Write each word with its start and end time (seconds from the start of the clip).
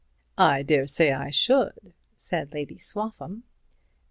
"I 0.39 0.63
daresay 0.63 1.11
I 1.11 1.29
should," 1.29 1.93
said 2.17 2.53
Lady 2.53 2.79
Swaffham. 2.79 3.43